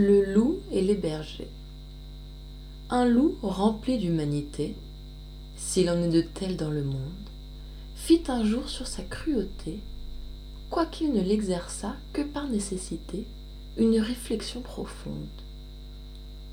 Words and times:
Le 0.00 0.32
loup 0.32 0.60
et 0.70 0.80
les 0.80 0.94
bergers. 0.94 1.50
Un 2.88 3.04
loup 3.04 3.34
rempli 3.42 3.98
d'humanité, 3.98 4.76
s'il 5.56 5.90
en 5.90 6.00
est 6.00 6.08
de 6.08 6.20
tels 6.20 6.56
dans 6.56 6.70
le 6.70 6.84
monde, 6.84 7.28
fit 7.96 8.22
un 8.28 8.44
jour 8.44 8.68
sur 8.68 8.86
sa 8.86 9.02
cruauté, 9.02 9.80
quoiqu'il 10.70 11.12
ne 11.12 11.20
l'exerçât 11.20 11.96
que 12.12 12.22
par 12.22 12.46
nécessité, 12.46 13.26
une 13.76 13.98
réflexion 13.98 14.60
profonde. 14.60 15.26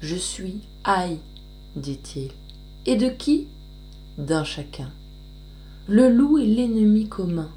Je 0.02 0.16
suis 0.16 0.62
haï, 0.84 1.20
dit-il. 1.76 2.32
Et 2.88 2.96
de 2.96 3.10
qui? 3.10 3.48
D'un 4.18 4.44
chacun. 4.44 4.90
Le 5.88 6.10
loup 6.10 6.40
est 6.40 6.48
l'ennemi 6.48 7.08
commun. 7.08 7.52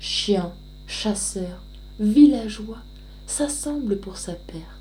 Chien, 0.00 0.52
chasseur, 0.88 1.62
villageois 2.00 2.82
s'assemblent 3.28 4.00
pour 4.00 4.16
sa 4.16 4.32
perte. 4.32 4.77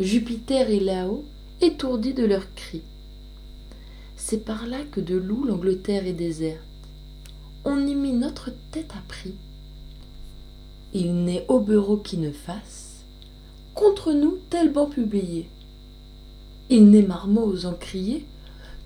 Jupiter 0.00 0.70
est 0.70 0.78
là-haut, 0.78 1.24
étourdi 1.60 2.14
de 2.14 2.24
leurs 2.24 2.54
cris. 2.54 2.84
C'est 4.14 4.44
par 4.44 4.68
là 4.68 4.78
que 4.92 5.00
de 5.00 5.16
loups 5.16 5.44
l'Angleterre 5.44 6.06
est 6.06 6.12
déserte. 6.12 6.62
On 7.64 7.84
y 7.84 7.96
mit 7.96 8.12
notre 8.12 8.50
tête 8.70 8.92
à 8.92 9.02
prix. 9.08 9.34
Il 10.94 11.24
n'est 11.24 11.44
Aubereau 11.48 11.96
qui 11.96 12.16
ne 12.16 12.30
fasse 12.30 13.04
contre 13.74 14.12
nous 14.12 14.38
tel 14.50 14.72
banc 14.72 14.86
publié. 14.86 15.48
Il 16.70 16.90
n'est 16.90 17.02
Marmot 17.02 17.64
en 17.64 17.74
crier 17.74 18.24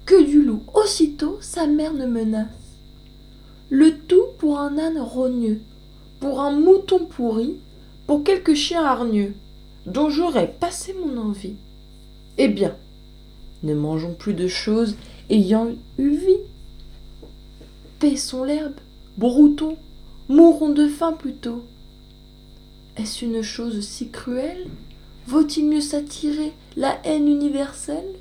que 0.06 0.24
du 0.24 0.42
loup 0.42 0.62
aussitôt 0.72 1.36
sa 1.42 1.66
mère 1.66 1.92
ne 1.92 2.06
menace. 2.06 2.48
Le 3.68 3.98
tout 3.98 4.28
pour 4.38 4.58
un 4.58 4.78
âne 4.78 4.98
rogneux, 4.98 5.60
pour 6.20 6.40
un 6.40 6.52
mouton 6.52 7.04
pourri, 7.04 7.58
pour 8.06 8.24
quelques 8.24 8.54
chiens 8.54 8.84
hargneux, 8.84 9.34
dont 9.86 10.10
j'aurais 10.10 10.52
passé 10.52 10.94
mon 10.94 11.16
envie. 11.16 11.56
Eh 12.38 12.48
bien, 12.48 12.76
ne 13.62 13.74
mangeons 13.74 14.14
plus 14.14 14.34
de 14.34 14.48
choses 14.48 14.96
ayant 15.30 15.68
eu 15.98 16.10
vie. 16.10 16.40
Paissons 17.98 18.44
l'herbe, 18.44 18.74
broutons, 19.16 19.76
mourons 20.28 20.70
de 20.70 20.88
faim 20.88 21.12
plutôt. 21.12 21.62
Est-ce 22.96 23.24
une 23.24 23.42
chose 23.42 23.80
si 23.80 24.10
cruelle? 24.10 24.66
Vaut-il 25.26 25.66
mieux 25.66 25.80
s'attirer 25.80 26.52
la 26.76 26.98
haine 27.04 27.28
universelle? 27.28 28.16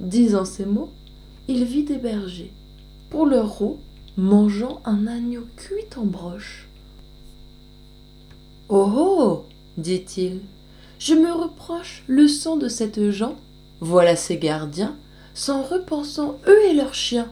Disant 0.00 0.44
ces 0.44 0.66
mots, 0.66 0.90
il 1.46 1.64
vit 1.64 1.84
des 1.84 1.98
bergers, 1.98 2.52
pour 3.10 3.26
leur 3.26 3.62
eau, 3.62 3.78
mangeant 4.16 4.80
un 4.84 5.06
agneau 5.06 5.44
cuit 5.56 5.84
en 5.96 6.04
broche. 6.04 6.68
Oh 8.68 8.90
oh 8.92 9.44
dit-il, 9.76 10.40
je 10.98 11.14
me 11.14 11.32
reproche 11.32 12.04
le 12.06 12.28
sang 12.28 12.56
de 12.56 12.68
cette 12.68 13.10
gens, 13.10 13.36
voilà 13.80 14.16
ses 14.16 14.38
gardiens, 14.38 14.96
s'en 15.34 15.62
repensant 15.62 16.38
eux 16.46 16.64
et 16.70 16.74
leurs 16.74 16.94
chiens. 16.94 17.30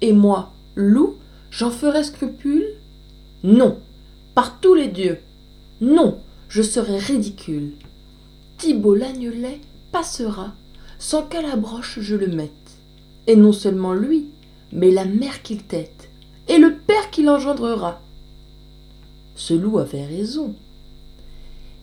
Et 0.00 0.12
moi, 0.12 0.52
loup, 0.74 1.14
j'en 1.50 1.70
ferai 1.70 2.02
scrupule? 2.04 2.66
Non, 3.42 3.78
par 4.34 4.60
tous 4.60 4.74
les 4.74 4.88
dieux, 4.88 5.18
non, 5.80 6.18
je 6.48 6.62
serai 6.62 6.98
ridicule. 6.98 7.72
Thibault 8.58 8.94
l'agnelet 8.94 9.60
passera 9.92 10.52
sans 10.98 11.22
qu'à 11.22 11.42
la 11.42 11.56
broche 11.56 11.98
je 12.00 12.16
le 12.16 12.28
mette. 12.28 12.50
Et 13.26 13.36
non 13.36 13.52
seulement 13.52 13.94
lui, 13.94 14.26
mais 14.72 14.90
la 14.90 15.04
mère 15.04 15.42
qu'il 15.42 15.62
tête, 15.62 16.10
et 16.48 16.58
le 16.58 16.74
père 16.74 17.10
qu'il 17.10 17.28
engendrera. 17.28 18.00
Ce 19.34 19.54
loup 19.54 19.78
avait 19.78 20.04
raison. 20.04 20.54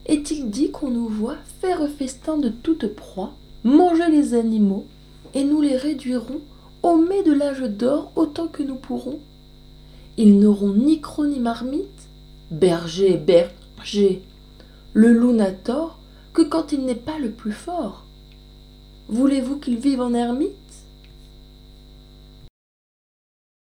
Est-il 0.06 0.50
dit 0.50 0.72
qu'on 0.72 0.90
nous 0.90 1.08
voit 1.08 1.38
faire 1.62 1.88
festin 1.90 2.38
de 2.38 2.50
toute 2.50 2.88
proie, 2.88 3.34
manger 3.64 4.10
les 4.10 4.34
animaux, 4.34 4.86
et 5.34 5.44
nous 5.44 5.62
les 5.62 5.78
réduirons 5.78 6.42
au 6.84 6.98
mets 6.98 7.24
de 7.24 7.32
l'âge 7.32 7.62
d'or 7.62 8.12
autant 8.16 8.48
que 8.48 8.64
nous 8.64 8.76
pourrons? 8.76 9.20
Ils 10.18 10.40
n'auront 10.40 10.74
ni 10.74 11.00
croc 11.02 11.28
ni 11.28 11.40
marmite, 11.40 12.10
berger, 12.50 13.16
berger. 13.16 14.24
Le 14.94 15.14
loup 15.14 15.34
n'a 15.34 15.52
tort 15.52 16.00
que 16.34 16.42
quand 16.42 16.72
il 16.72 16.86
n'est 16.86 16.96
pas 16.96 17.20
le 17.20 17.32
plus 17.32 17.54
fort. 17.54 18.06
Voulez-vous 19.08 19.58
qu'il 19.58 19.78
vive 19.78 20.02
en 20.02 20.14
ermite? 20.14 20.50